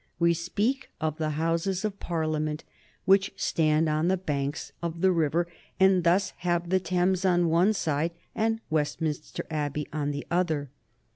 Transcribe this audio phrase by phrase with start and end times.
[0.17, 2.63] We speak of the Houses of Parliament
[3.05, 5.47] which stand on the banks of the river,
[5.79, 10.71] and thus have the Thames on one side and Westminster Abbey on the other.